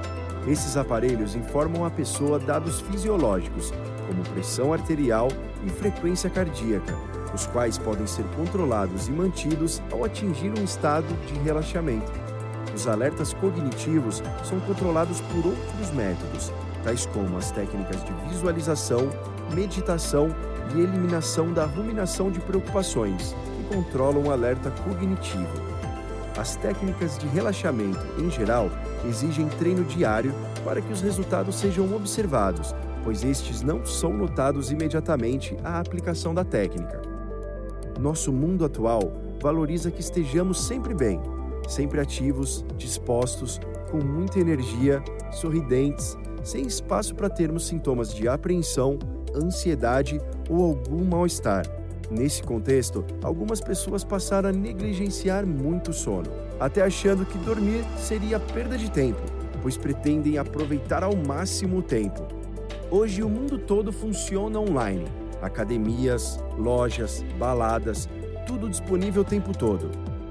Esses 0.48 0.78
aparelhos 0.78 1.34
informam 1.34 1.84
a 1.84 1.90
pessoa 1.90 2.38
dados 2.38 2.80
fisiológicos, 2.80 3.70
como 4.06 4.22
pressão 4.32 4.72
arterial 4.72 5.28
e 5.66 5.68
frequência 5.68 6.30
cardíaca, 6.30 6.96
os 7.34 7.46
quais 7.46 7.78
podem 7.78 8.06
ser 8.06 8.24
controlados 8.36 9.08
e 9.08 9.10
mantidos 9.10 9.82
ao 9.90 10.04
atingir 10.04 10.52
um 10.58 10.64
estado 10.64 11.06
de 11.26 11.34
relaxamento. 11.40 12.12
Os 12.74 12.86
alertas 12.86 13.34
cognitivos 13.34 14.22
são 14.44 14.58
controlados 14.60 15.20
por 15.20 15.46
outros 15.46 15.90
métodos, 15.92 16.52
tais 16.82 17.06
como 17.06 17.36
as 17.36 17.50
técnicas 17.50 18.02
de 18.04 18.12
visualização, 18.28 19.10
meditação 19.52 20.34
e 20.74 20.80
eliminação 20.80 21.52
da 21.52 21.64
ruminação 21.64 22.30
de 22.30 22.40
preocupações, 22.40 23.34
que 23.56 23.74
controlam 23.74 24.24
o 24.24 24.30
alerta 24.30 24.70
cognitivo. 24.84 25.72
As 26.36 26.56
técnicas 26.56 27.18
de 27.18 27.26
relaxamento, 27.26 28.00
em 28.18 28.30
geral, 28.30 28.70
exigem 29.06 29.46
treino 29.48 29.84
diário 29.84 30.34
para 30.64 30.80
que 30.80 30.92
os 30.92 31.02
resultados 31.02 31.56
sejam 31.56 31.94
observados, 31.94 32.74
pois 33.04 33.22
estes 33.22 33.60
não 33.60 33.84
são 33.84 34.14
notados 34.14 34.70
imediatamente 34.70 35.56
à 35.62 35.78
aplicação 35.78 36.32
da 36.32 36.44
técnica. 36.44 37.11
Nosso 38.02 38.32
mundo 38.32 38.64
atual 38.64 39.12
valoriza 39.40 39.88
que 39.88 40.00
estejamos 40.00 40.66
sempre 40.66 40.92
bem, 40.92 41.20
sempre 41.68 42.00
ativos, 42.00 42.64
dispostos, 42.76 43.60
com 43.92 43.98
muita 43.98 44.40
energia, 44.40 45.00
sorridentes, 45.30 46.18
sem 46.42 46.66
espaço 46.66 47.14
para 47.14 47.30
termos 47.30 47.64
sintomas 47.64 48.12
de 48.12 48.26
apreensão, 48.26 48.98
ansiedade 49.32 50.20
ou 50.50 50.64
algum 50.64 51.04
mal-estar. 51.04 51.64
Nesse 52.10 52.42
contexto, 52.42 53.04
algumas 53.22 53.60
pessoas 53.60 54.02
passaram 54.02 54.48
a 54.48 54.52
negligenciar 54.52 55.46
muito 55.46 55.92
o 55.92 55.94
sono, 55.94 56.28
até 56.58 56.82
achando 56.82 57.24
que 57.24 57.38
dormir 57.38 57.84
seria 57.96 58.40
perda 58.40 58.76
de 58.76 58.90
tempo, 58.90 59.22
pois 59.62 59.76
pretendem 59.76 60.38
aproveitar 60.38 61.04
ao 61.04 61.14
máximo 61.14 61.78
o 61.78 61.82
tempo. 61.82 62.26
Hoje 62.90 63.22
o 63.22 63.28
mundo 63.28 63.58
todo 63.58 63.92
funciona 63.92 64.58
online 64.58 65.21
academias, 65.42 66.42
lojas, 66.56 67.22
baladas, 67.38 68.08
tudo 68.46 68.68
disponível 68.68 69.22
o 69.22 69.24
tempo 69.24 69.56
todo. 69.56 69.90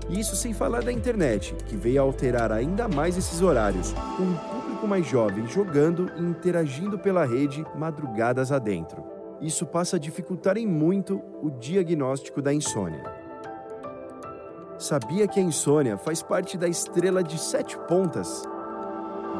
Isso 0.10 0.36
sem 0.36 0.53
falar 0.53 0.84
da 0.84 0.91
internet, 0.91 1.56
que 1.68 1.75
veio 1.75 2.01
a 2.01 2.03
alterar 2.03 2.51
ainda 2.51 2.88
mais 2.88 3.18
esses 3.18 3.41
horários, 3.41 3.94
com 4.18 4.24
um 4.24 4.36
público 4.36 4.88
mais 4.88 5.06
jovem 5.06 5.48
jogando 5.48 6.12
e 6.18 6.22
interagindo 6.22 7.00
pela 7.00 7.25
rede 7.25 7.65
madrugadas 7.75 8.51
adentro. 8.51 9.03
Isso 9.39 9.65
passa 9.65 9.96
a 9.96 10.00
dificultar 10.00 10.58
em 10.58 10.68
muito 10.68 11.22
o 11.41 11.50
diagnóstico 11.50 12.41
da 12.41 12.53
insônia. 12.53 13.03
Sabia 14.77 15.27
que 15.27 15.39
a 15.39 15.44
insônia 15.44 15.98
faz 15.98 16.22
parte 16.22 16.58
da 16.58 16.68
estrela 16.68 17.24
de 17.24 17.39
sete 17.39 17.77
pontas? 17.88 18.44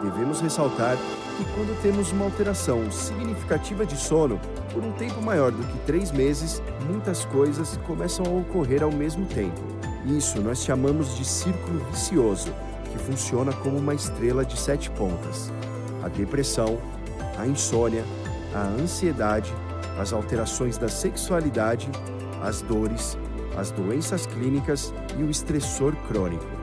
Devemos 0.02 0.42
ressaltar 0.42 0.98
que 1.38 1.46
quando 1.54 1.80
temos 1.82 2.12
uma 2.12 2.26
alteração 2.26 2.92
significativa 2.92 3.86
de 3.86 3.96
sono, 3.96 4.40
por 4.74 4.84
um 4.84 4.92
tempo 4.94 5.22
maior 5.22 5.52
do 5.52 5.64
que 5.64 5.78
três 5.86 6.12
meses, 6.12 6.62
muitas 6.90 7.24
coisas 7.26 7.78
começam 7.86 8.26
a 8.26 8.30
ocorrer 8.30 8.82
ao 8.82 8.92
mesmo 8.92 9.26
tempo. 9.28 9.62
Isso 10.06 10.42
nós 10.42 10.64
chamamos 10.64 11.16
de 11.18 11.24
círculo 11.24 11.84
vicioso, 11.92 12.52
que 12.92 12.98
funciona 12.98 13.54
como 13.54 13.78
uma 13.78 13.94
estrela 13.94 14.44
de 14.44 14.60
sete 14.60 14.90
pontas: 14.92 15.52
a 16.04 16.08
depressão, 16.08 16.80
a 17.38 17.46
insônia, 17.46 18.04
a 18.56 18.64
ansiedade, 18.82 19.54
as 20.00 20.12
alterações 20.14 20.78
da 20.78 20.90
sexualidade, 20.90 21.90
as 22.42 22.62
dores, 22.62 23.18
as 23.56 23.70
doenças 23.70 24.26
clínicas 24.26 24.94
e 25.18 25.22
o 25.22 25.30
estressor 25.30 25.96
crônico. 26.08 26.61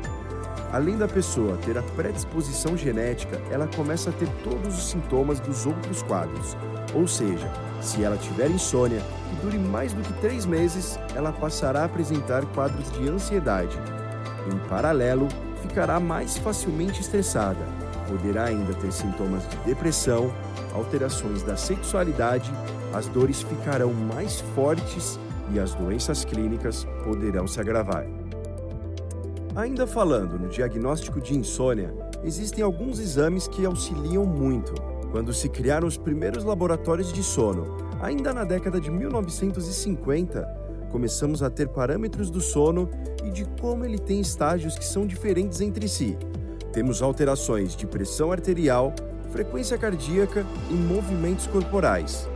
Além 0.70 0.98
da 0.98 1.08
pessoa 1.08 1.56
ter 1.64 1.78
a 1.78 1.82
predisposição 1.82 2.76
genética, 2.76 3.40
ela 3.50 3.66
começa 3.66 4.10
a 4.10 4.12
ter 4.12 4.28
todos 4.44 4.76
os 4.76 4.90
sintomas 4.90 5.40
dos 5.40 5.64
outros 5.64 6.02
quadros. 6.02 6.56
Ou 6.94 7.08
seja, 7.08 7.50
se 7.80 8.04
ela 8.04 8.18
tiver 8.18 8.50
insônia 8.50 9.00
que 9.30 9.46
dure 9.46 9.58
mais 9.58 9.94
do 9.94 10.02
que 10.02 10.12
três 10.20 10.44
meses, 10.44 10.98
ela 11.14 11.32
passará 11.32 11.82
a 11.82 11.84
apresentar 11.84 12.44
quadros 12.46 12.90
de 12.92 13.08
ansiedade. 13.08 13.78
Em 14.46 14.68
paralelo, 14.68 15.26
ficará 15.62 15.98
mais 15.98 16.36
facilmente 16.36 17.00
estressada. 17.00 17.64
Poderá 18.06 18.44
ainda 18.44 18.74
ter 18.74 18.92
sintomas 18.92 19.48
de 19.48 19.56
depressão, 19.58 20.32
alterações 20.74 21.42
da 21.42 21.56
sexualidade, 21.56 22.52
as 22.92 23.06
dores 23.06 23.42
ficarão 23.42 23.92
mais 23.92 24.40
fortes 24.54 25.18
e 25.52 25.58
as 25.58 25.74
doenças 25.74 26.24
clínicas 26.24 26.86
poderão 27.04 27.46
se 27.46 27.60
agravar. 27.60 28.04
Ainda 29.58 29.88
falando 29.88 30.38
no 30.38 30.48
diagnóstico 30.48 31.20
de 31.20 31.36
insônia, 31.36 31.92
existem 32.22 32.62
alguns 32.62 33.00
exames 33.00 33.48
que 33.48 33.66
auxiliam 33.66 34.24
muito. 34.24 34.72
Quando 35.10 35.34
se 35.34 35.48
criaram 35.48 35.88
os 35.88 35.96
primeiros 35.96 36.44
laboratórios 36.44 37.12
de 37.12 37.24
sono, 37.24 37.76
ainda 38.00 38.32
na 38.32 38.44
década 38.44 38.80
de 38.80 38.88
1950, 38.88 40.46
começamos 40.92 41.42
a 41.42 41.50
ter 41.50 41.66
parâmetros 41.70 42.30
do 42.30 42.40
sono 42.40 42.88
e 43.24 43.32
de 43.32 43.44
como 43.60 43.84
ele 43.84 43.98
tem 43.98 44.20
estágios 44.20 44.78
que 44.78 44.84
são 44.84 45.04
diferentes 45.04 45.60
entre 45.60 45.88
si. 45.88 46.16
Temos 46.72 47.02
alterações 47.02 47.74
de 47.74 47.84
pressão 47.84 48.30
arterial, 48.30 48.94
frequência 49.32 49.76
cardíaca 49.76 50.46
e 50.70 50.74
movimentos 50.74 51.48
corporais. 51.48 52.28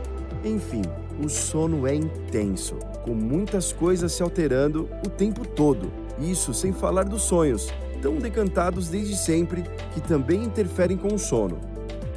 Enfim, 0.43 0.81
o 1.23 1.29
sono 1.29 1.87
é 1.87 1.95
intenso, 1.95 2.75
com 3.05 3.13
muitas 3.13 3.71
coisas 3.71 4.11
se 4.11 4.21
alterando 4.21 4.89
o 5.05 5.09
tempo 5.09 5.47
todo. 5.47 6.02
Isso 6.19 6.53
sem 6.53 6.71
falar 6.71 7.03
dos 7.03 7.23
sonhos, 7.23 7.67
tão 8.01 8.15
decantados 8.15 8.89
desde 8.89 9.15
sempre, 9.15 9.63
que 9.93 10.01
também 10.01 10.43
interferem 10.43 10.97
com 10.97 11.13
o 11.13 11.19
sono. 11.19 11.59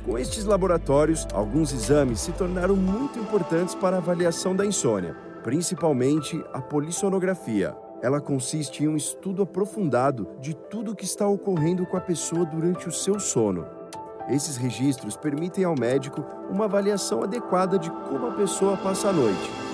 Com 0.05 0.17
estes 0.17 0.45
laboratórios, 0.45 1.27
alguns 1.33 1.73
exames 1.73 2.21
se 2.21 2.33
tornaram 2.33 2.77
muito 2.77 3.19
importantes 3.19 3.75
para 3.75 3.97
a 3.97 3.99
avaliação 3.99 4.55
da 4.55 4.65
insônia, 4.65 5.17
principalmente 5.43 6.43
a 6.53 6.61
polissonografia. 6.61 7.75
Ela 8.03 8.21
consiste 8.21 8.85
em 8.85 8.89
um 8.89 8.97
estudo 8.97 9.43
aprofundado 9.43 10.29
de 10.41 10.55
tudo 10.55 10.93
o 10.93 10.95
que 10.95 11.05
está 11.05 11.27
ocorrendo 11.27 11.87
com 11.87 11.97
a 11.97 12.01
pessoa 12.01 12.45
durante 12.45 12.89
o 12.89 12.93
seu 12.93 13.19
sono. 13.19 13.67
Esses 14.29 14.57
registros 14.57 15.17
permitem 15.17 15.65
ao 15.65 15.75
médico 15.79 16.25
uma 16.51 16.67
avaliação 16.67 17.23
adequada 17.23 17.79
de 17.79 17.91
como 17.91 18.27
a 18.27 18.33
pessoa 18.33 18.77
passa 18.77 19.09
a 19.09 19.13
noite. 19.13 19.66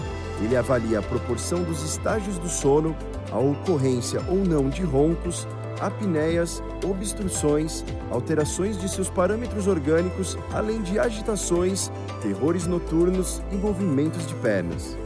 Ele 0.42 0.56
avalia 0.56 0.98
a 0.98 1.02
proporção 1.02 1.62
dos 1.62 1.82
estágios 1.82 2.38
do 2.38 2.48
sono, 2.48 2.96
a 3.30 3.38
ocorrência 3.38 4.20
ou 4.28 4.36
não 4.36 4.68
de 4.68 4.82
roncos, 4.82 5.46
apneias, 5.80 6.62
obstruções, 6.84 7.84
alterações 8.10 8.78
de 8.78 8.88
seus 8.88 9.08
parâmetros 9.08 9.66
orgânicos, 9.66 10.36
além 10.52 10.82
de 10.82 10.98
agitações, 10.98 11.90
terrores 12.20 12.66
noturnos 12.66 13.42
e 13.50 13.56
movimentos 13.56 14.26
de 14.26 14.34
pernas. 14.36 14.96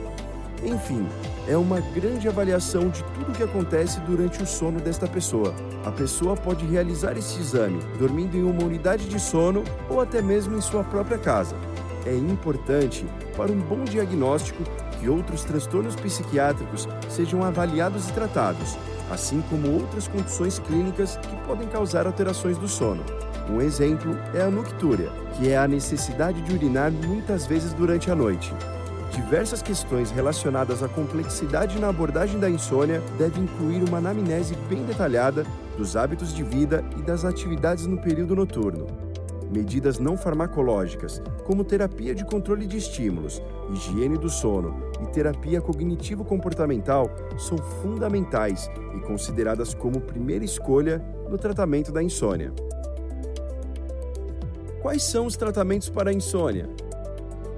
Enfim, 0.64 1.06
é 1.46 1.56
uma 1.56 1.80
grande 1.80 2.28
avaliação 2.28 2.88
de 2.88 3.02
tudo 3.04 3.30
o 3.30 3.34
que 3.34 3.42
acontece 3.42 4.00
durante 4.00 4.42
o 4.42 4.46
sono 4.46 4.80
desta 4.80 5.06
pessoa. 5.06 5.54
A 5.84 5.92
pessoa 5.92 6.34
pode 6.34 6.66
realizar 6.66 7.16
esse 7.16 7.38
exame 7.38 7.78
dormindo 7.98 8.36
em 8.36 8.42
uma 8.42 8.64
unidade 8.64 9.08
de 9.08 9.20
sono 9.20 9.62
ou 9.88 10.00
até 10.00 10.20
mesmo 10.20 10.56
em 10.56 10.60
sua 10.60 10.82
própria 10.82 11.18
casa. 11.18 11.54
É 12.06 12.14
importante, 12.14 13.04
para 13.36 13.52
um 13.52 13.60
bom 13.60 13.84
diagnóstico, 13.84 14.62
outros 15.08 15.44
transtornos 15.44 15.96
psiquiátricos 15.96 16.88
sejam 17.08 17.42
avaliados 17.42 18.08
e 18.08 18.12
tratados, 18.12 18.76
assim 19.10 19.42
como 19.48 19.72
outras 19.72 20.08
condições 20.08 20.58
clínicas 20.58 21.16
que 21.16 21.36
podem 21.46 21.68
causar 21.68 22.06
alterações 22.06 22.58
do 22.58 22.68
sono. 22.68 23.04
Um 23.48 23.60
exemplo 23.60 24.16
é 24.34 24.42
a 24.42 24.50
noctúria, 24.50 25.10
que 25.36 25.48
é 25.48 25.56
a 25.56 25.68
necessidade 25.68 26.40
de 26.42 26.52
urinar 26.52 26.90
muitas 26.90 27.46
vezes 27.46 27.72
durante 27.72 28.10
a 28.10 28.14
noite. 28.14 28.52
Diversas 29.12 29.62
questões 29.62 30.10
relacionadas 30.10 30.82
à 30.82 30.88
complexidade 30.88 31.78
na 31.78 31.88
abordagem 31.88 32.38
da 32.38 32.50
insônia 32.50 33.00
devem 33.16 33.44
incluir 33.44 33.82
uma 33.88 33.98
anamnese 33.98 34.56
bem 34.68 34.84
detalhada 34.84 35.46
dos 35.76 35.96
hábitos 35.96 36.34
de 36.34 36.42
vida 36.42 36.84
e 36.98 37.02
das 37.02 37.24
atividades 37.24 37.86
no 37.86 37.98
período 37.98 38.34
noturno. 38.34 39.05
Medidas 39.50 39.98
não 39.98 40.16
farmacológicas, 40.16 41.22
como 41.44 41.64
terapia 41.64 42.14
de 42.14 42.24
controle 42.24 42.66
de 42.66 42.76
estímulos, 42.76 43.40
higiene 43.72 44.18
do 44.18 44.28
sono 44.28 44.90
e 45.02 45.06
terapia 45.06 45.60
cognitivo-comportamental, 45.60 47.08
são 47.38 47.56
fundamentais 47.58 48.68
e 48.96 49.00
consideradas 49.00 49.72
como 49.72 50.00
primeira 50.00 50.44
escolha 50.44 50.98
no 51.30 51.38
tratamento 51.38 51.92
da 51.92 52.02
insônia. 52.02 52.52
Quais 54.82 55.02
são 55.02 55.26
os 55.26 55.36
tratamentos 55.36 55.88
para 55.88 56.10
a 56.10 56.12
insônia? 56.12 56.68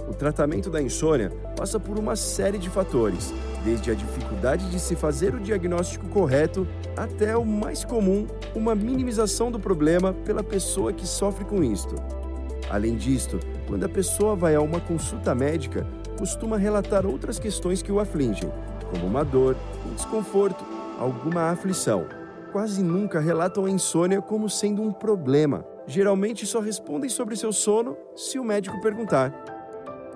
O 0.09 0.14
tratamento 0.14 0.71
da 0.71 0.81
insônia 0.81 1.31
passa 1.55 1.79
por 1.79 1.99
uma 1.99 2.16
série 2.16 2.57
de 2.57 2.71
fatores, 2.71 3.33
desde 3.62 3.90
a 3.90 3.94
dificuldade 3.94 4.71
de 4.71 4.81
se 4.81 4.97
fazer 4.97 5.35
o 5.35 5.40
diagnóstico 5.40 6.09
correto 6.09 6.66
até 6.97 7.37
o 7.37 7.44
mais 7.44 7.85
comum, 7.85 8.27
uma 8.55 8.75
minimização 8.75 9.51
do 9.51 9.61
problema 9.61 10.14
pela 10.25 10.42
pessoa 10.42 10.94
que 10.94 11.07
sofre 11.07 11.44
com 11.44 11.62
isto. 11.62 11.94
Além 12.71 12.97
disto, 12.97 13.38
quando 13.66 13.85
a 13.85 13.88
pessoa 13.88 14.35
vai 14.35 14.55
a 14.55 14.62
uma 14.62 14.81
consulta 14.81 15.35
médica, 15.35 15.87
costuma 16.18 16.57
relatar 16.57 17.05
outras 17.05 17.38
questões 17.38 17.83
que 17.83 17.92
o 17.92 18.01
afligem, 18.01 18.51
como 18.90 19.07
uma 19.07 19.23
dor, 19.23 19.57
um 19.87 19.94
desconforto, 19.94 20.64
alguma 20.99 21.51
aflição. 21.51 22.07
Quase 22.51 22.83
nunca 22.83 23.21
relatam 23.21 23.66
a 23.66 23.71
insônia 23.71 24.23
como 24.23 24.49
sendo 24.49 24.83
um 24.83 24.90
problema. 24.90 25.66
Geralmente 25.87 26.47
só 26.47 26.61
respondem 26.61 27.11
sobre 27.11 27.37
seu 27.37 27.53
sono 27.53 27.94
se 28.16 28.38
o 28.38 28.44
médico 28.44 28.81
perguntar. 28.81 29.58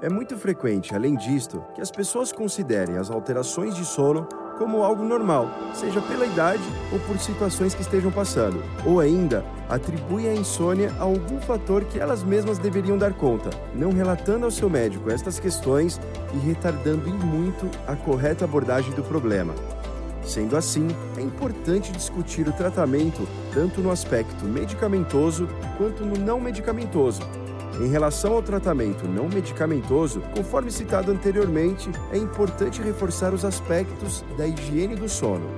É 0.02 0.08
muito 0.08 0.36
frequente, 0.36 0.96
além 0.96 1.14
disto, 1.14 1.64
que 1.76 1.80
as 1.80 1.88
pessoas 1.88 2.32
considerem 2.32 2.96
as 2.96 3.08
alterações 3.08 3.76
de 3.76 3.84
sono 3.84 4.26
como 4.58 4.82
algo 4.82 5.04
normal, 5.04 5.48
seja 5.72 6.02
pela 6.02 6.26
idade 6.26 6.62
ou 6.92 6.98
por 6.98 7.16
situações 7.20 7.72
que 7.72 7.82
estejam 7.82 8.10
passando, 8.10 8.60
ou 8.84 8.98
ainda 8.98 9.44
atribuem 9.68 10.28
a 10.28 10.34
insônia 10.34 10.92
a 10.98 11.04
algum 11.04 11.40
fator 11.40 11.84
que 11.84 12.00
elas 12.00 12.24
mesmas 12.24 12.58
deveriam 12.58 12.98
dar 12.98 13.12
conta, 13.12 13.50
não 13.76 13.92
relatando 13.92 14.44
ao 14.44 14.50
seu 14.50 14.68
médico 14.68 15.08
estas 15.08 15.38
questões 15.38 16.00
e 16.34 16.38
retardando 16.48 17.08
em 17.08 17.12
muito 17.12 17.70
a 17.86 17.94
correta 17.94 18.44
abordagem 18.44 18.90
do 18.94 19.04
problema. 19.04 19.54
Sendo 20.24 20.56
assim, 20.56 20.88
é 21.16 21.20
importante 21.20 21.92
discutir 21.92 22.48
o 22.48 22.52
tratamento 22.52 23.26
tanto 23.54 23.80
no 23.80 23.92
aspecto 23.92 24.44
medicamentoso 24.46 25.48
quanto 25.78 26.04
no 26.04 26.16
não 26.16 26.40
medicamentoso, 26.40 27.20
em 27.80 27.88
relação 27.88 28.34
ao 28.34 28.42
tratamento 28.42 29.08
não 29.08 29.28
medicamentoso, 29.28 30.20
conforme 30.34 30.70
citado 30.70 31.10
anteriormente, 31.10 31.90
é 32.12 32.18
importante 32.18 32.82
reforçar 32.82 33.32
os 33.32 33.44
aspectos 33.44 34.24
da 34.36 34.46
higiene 34.46 34.94
do 34.94 35.08
sono. 35.08 35.48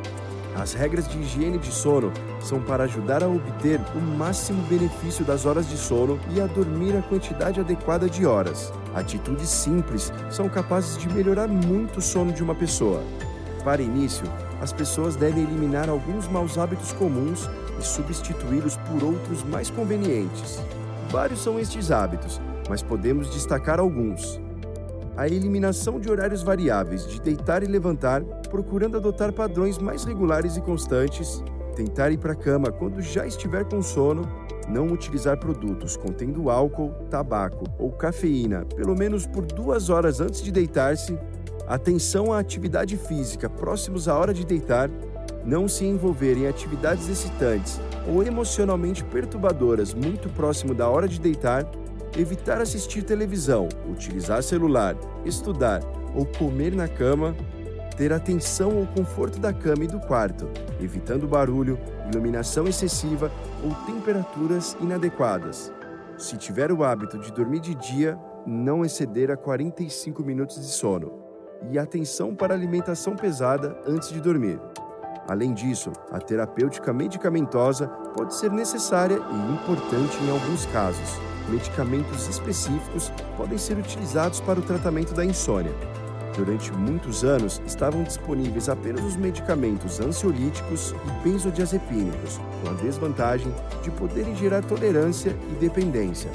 As 0.56 0.72
regras 0.72 1.08
de 1.08 1.18
higiene 1.18 1.58
de 1.58 1.72
sono 1.72 2.12
são 2.40 2.60
para 2.60 2.84
ajudar 2.84 3.24
a 3.24 3.28
obter 3.28 3.80
o 3.96 4.00
máximo 4.00 4.62
benefício 4.68 5.24
das 5.24 5.44
horas 5.46 5.68
de 5.68 5.76
sono 5.76 6.18
e 6.30 6.40
a 6.40 6.46
dormir 6.46 6.96
a 6.96 7.02
quantidade 7.02 7.58
adequada 7.58 8.08
de 8.08 8.24
horas. 8.24 8.72
Atitudes 8.94 9.48
simples 9.48 10.12
são 10.30 10.48
capazes 10.48 10.96
de 10.96 11.08
melhorar 11.12 11.48
muito 11.48 11.98
o 11.98 12.02
sono 12.02 12.32
de 12.32 12.42
uma 12.42 12.54
pessoa. 12.54 13.02
Para 13.64 13.82
início, 13.82 14.26
as 14.60 14.72
pessoas 14.72 15.16
devem 15.16 15.42
eliminar 15.42 15.88
alguns 15.88 16.28
maus 16.28 16.56
hábitos 16.56 16.92
comuns 16.92 17.50
e 17.80 17.82
substituí-los 17.82 18.76
por 18.76 19.02
outros 19.02 19.42
mais 19.42 19.70
convenientes. 19.70 20.60
Vários 21.10 21.42
são 21.42 21.58
estes 21.58 21.90
hábitos, 21.90 22.40
mas 22.68 22.82
podemos 22.82 23.30
destacar 23.30 23.78
alguns. 23.78 24.40
A 25.16 25.28
eliminação 25.28 26.00
de 26.00 26.10
horários 26.10 26.42
variáveis 26.42 27.06
de 27.08 27.20
deitar 27.20 27.62
e 27.62 27.66
levantar, 27.66 28.22
procurando 28.50 28.96
adotar 28.96 29.32
padrões 29.32 29.78
mais 29.78 30.04
regulares 30.04 30.56
e 30.56 30.60
constantes, 30.60 31.42
tentar 31.76 32.10
ir 32.10 32.18
para 32.18 32.32
a 32.32 32.36
cama 32.36 32.72
quando 32.72 33.00
já 33.00 33.24
estiver 33.24 33.64
com 33.64 33.80
sono, 33.80 34.22
não 34.68 34.86
utilizar 34.88 35.38
produtos 35.38 35.96
contendo 35.96 36.50
álcool, 36.50 36.90
tabaco 37.10 37.64
ou 37.78 37.92
cafeína 37.92 38.64
pelo 38.64 38.96
menos 38.96 39.26
por 39.26 39.44
duas 39.44 39.90
horas 39.90 40.20
antes 40.20 40.42
de 40.42 40.50
deitar-se, 40.50 41.18
atenção 41.66 42.32
à 42.32 42.38
atividade 42.38 42.96
física 42.96 43.48
próximos 43.48 44.08
à 44.08 44.18
hora 44.18 44.34
de 44.34 44.44
deitar, 44.44 44.90
não 45.44 45.68
se 45.68 45.84
envolver 45.84 46.36
em 46.36 46.46
atividades 46.46 47.08
excitantes 47.08 47.80
ou 48.08 48.22
emocionalmente 48.22 49.04
perturbadoras 49.04 49.92
muito 49.92 50.28
próximo 50.30 50.74
da 50.74 50.88
hora 50.88 51.06
de 51.06 51.20
deitar, 51.20 51.66
evitar 52.16 52.60
assistir 52.60 53.02
televisão, 53.02 53.68
utilizar 53.88 54.42
celular, 54.42 54.96
estudar 55.24 55.80
ou 56.14 56.24
comer 56.24 56.74
na 56.74 56.88
cama, 56.88 57.34
ter 57.96 58.12
atenção 58.12 58.78
ao 58.78 58.86
conforto 58.86 59.38
da 59.38 59.52
cama 59.52 59.84
e 59.84 59.88
do 59.88 60.00
quarto, 60.00 60.48
evitando 60.80 61.28
barulho, 61.28 61.78
iluminação 62.12 62.66
excessiva 62.66 63.30
ou 63.62 63.74
temperaturas 63.86 64.76
inadequadas. 64.80 65.72
Se 66.16 66.36
tiver 66.36 66.70
o 66.70 66.84
hábito 66.84 67.18
de 67.18 67.32
dormir 67.32 67.60
de 67.60 67.74
dia, 67.74 68.18
não 68.46 68.84
exceder 68.84 69.30
a 69.30 69.36
45 69.36 70.22
minutos 70.22 70.56
de 70.56 70.66
sono. 70.66 71.24
E 71.70 71.78
atenção 71.78 72.34
para 72.34 72.54
alimentação 72.54 73.16
pesada 73.16 73.80
antes 73.86 74.10
de 74.10 74.20
dormir. 74.20 74.60
Além 75.26 75.54
disso, 75.54 75.90
a 76.12 76.18
terapêutica 76.18 76.92
medicamentosa 76.92 77.88
pode 78.14 78.34
ser 78.34 78.50
necessária 78.50 79.16
e 79.16 79.52
importante 79.52 80.16
em 80.22 80.30
alguns 80.30 80.66
casos. 80.66 81.18
Medicamentos 81.48 82.28
específicos 82.28 83.10
podem 83.36 83.58
ser 83.58 83.76
utilizados 83.78 84.40
para 84.40 84.60
o 84.60 84.62
tratamento 84.62 85.14
da 85.14 85.24
insônia. 85.24 85.72
Durante 86.36 86.72
muitos 86.72 87.22
anos, 87.22 87.62
estavam 87.64 88.02
disponíveis 88.02 88.68
apenas 88.68 89.04
os 89.04 89.16
medicamentos 89.16 90.00
ansiolíticos 90.00 90.92
e 90.92 91.22
benzodiazepínicos, 91.22 92.40
com 92.62 92.70
a 92.70 92.74
desvantagem 92.74 93.54
de 93.82 93.90
poderem 93.92 94.34
gerar 94.34 94.62
tolerância 94.64 95.36
e 95.50 95.54
dependência. 95.54 96.30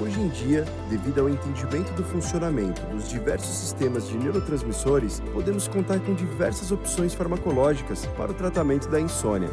Hoje 0.00 0.20
em 0.20 0.28
dia, 0.28 0.64
devido 0.88 1.20
ao 1.20 1.28
entendimento 1.28 1.92
do 1.94 2.04
funcionamento 2.04 2.80
dos 2.86 3.08
diversos 3.08 3.48
sistemas 3.48 4.06
de 4.06 4.16
neurotransmissores, 4.16 5.20
podemos 5.32 5.66
contar 5.66 5.98
com 5.98 6.14
diversas 6.14 6.70
opções 6.70 7.14
farmacológicas 7.14 8.06
para 8.16 8.30
o 8.30 8.34
tratamento 8.34 8.88
da 8.88 9.00
insônia. 9.00 9.50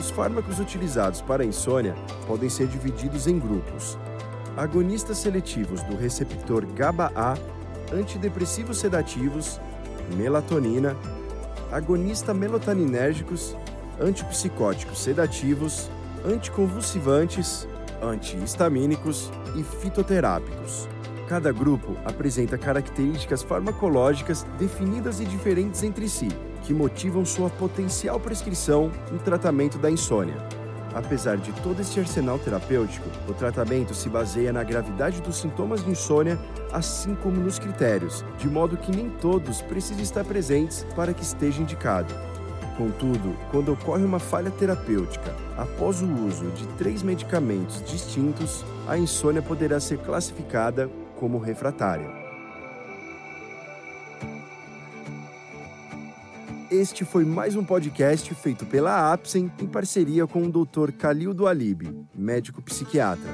Os 0.00 0.08
fármacos 0.08 0.58
utilizados 0.58 1.20
para 1.20 1.42
a 1.42 1.46
insônia 1.46 1.94
podem 2.26 2.48
ser 2.48 2.66
divididos 2.66 3.26
em 3.26 3.38
grupos. 3.38 3.98
Agonistas 4.56 5.18
seletivos 5.18 5.82
do 5.82 5.96
receptor 5.96 6.64
GABA-A 6.64 7.36
antidepressivos 7.92 8.78
sedativos, 8.78 9.60
melatonina, 10.16 10.96
agonista 11.70 12.32
melotaninérgicos, 12.32 13.54
antipsicóticos 14.00 14.98
sedativos, 15.02 15.90
anticonvulsivantes, 16.24 17.68
antihistamínicos 18.02 19.30
e 19.56 19.62
fitoterápicos. 19.62 20.88
Cada 21.28 21.50
grupo 21.52 21.96
apresenta 22.04 22.58
características 22.58 23.42
farmacológicas 23.42 24.44
definidas 24.58 25.20
e 25.20 25.24
diferentes 25.24 25.82
entre 25.82 26.08
si, 26.08 26.28
que 26.62 26.74
motivam 26.74 27.24
sua 27.24 27.48
potencial 27.48 28.20
prescrição 28.20 28.90
no 29.10 29.18
tratamento 29.18 29.78
da 29.78 29.90
insônia. 29.90 30.36
Apesar 30.94 31.36
de 31.38 31.52
todo 31.54 31.80
este 31.80 31.98
arsenal 31.98 32.38
terapêutico, 32.38 33.08
o 33.28 33.34
tratamento 33.34 33.94
se 33.94 34.08
baseia 34.08 34.52
na 34.52 34.62
gravidade 34.62 35.20
dos 35.20 35.38
sintomas 35.38 35.84
de 35.84 35.90
insônia, 35.90 36.38
assim 36.72 37.16
como 37.16 37.40
nos 37.40 37.58
critérios, 37.58 38.24
de 38.38 38.48
modo 38.48 38.76
que 38.76 38.94
nem 38.94 39.10
todos 39.10 39.60
precisam 39.60 40.02
estar 40.02 40.24
presentes 40.24 40.86
para 40.94 41.12
que 41.12 41.22
esteja 41.22 41.60
indicado. 41.60 42.14
Contudo, 42.76 43.36
quando 43.52 43.72
ocorre 43.72 44.04
uma 44.04 44.18
falha 44.18 44.50
terapêutica 44.50 45.34
após 45.56 46.02
o 46.02 46.06
uso 46.26 46.46
de 46.50 46.66
três 46.76 47.02
medicamentos 47.02 47.80
distintos, 47.88 48.64
a 48.88 48.98
insônia 48.98 49.40
poderá 49.40 49.78
ser 49.78 49.98
classificada 49.98 50.90
como 51.16 51.38
refratária. 51.38 52.24
Este 56.68 57.04
foi 57.04 57.24
mais 57.24 57.54
um 57.54 57.62
podcast 57.62 58.34
feito 58.34 58.66
pela 58.66 59.12
Apsen 59.12 59.52
em 59.60 59.66
parceria 59.66 60.26
com 60.26 60.42
o 60.42 60.50
Dr. 60.50 60.90
Khalil 60.90 61.46
Alib, 61.46 61.82
médico 62.12 62.60
psiquiatra. 62.60 63.30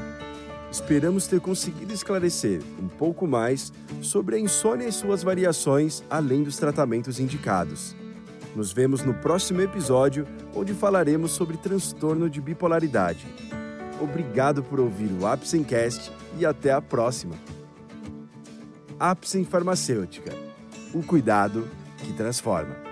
Esperamos 0.71 1.27
ter 1.27 1.41
conseguido 1.41 1.95
esclarecer 1.95 2.61
um 2.79 2.87
pouco 2.87 3.27
mais 3.27 3.73
sobre 4.03 4.37
a 4.37 4.39
insônia 4.39 4.87
e 4.87 4.93
suas 4.93 5.23
variações, 5.23 6.05
além 6.11 6.43
dos 6.43 6.59
tratamentos 6.59 7.19
indicados. 7.19 7.97
Nos 8.55 8.73
vemos 8.73 9.03
no 9.03 9.15
próximo 9.15 9.61
episódio, 9.61 10.27
onde 10.55 10.75
falaremos 10.75 11.31
sobre 11.33 11.57
transtorno 11.57 12.29
de 12.29 12.41
bipolaridade. 12.41 13.27
Obrigado 14.01 14.63
por 14.63 14.81
ouvir 14.81 15.11
o 15.21 15.27
Apsencast 15.27 16.11
e 16.39 16.45
até 16.45 16.73
a 16.73 16.81
próxima. 16.81 17.37
Apsen 18.99 19.45
Farmacêutica. 19.45 20.33
O 20.93 21.03
cuidado 21.03 21.69
que 21.99 22.13
transforma. 22.13 22.90